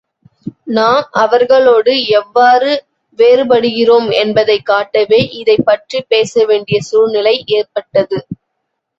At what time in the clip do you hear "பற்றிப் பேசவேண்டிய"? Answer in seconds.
5.65-6.81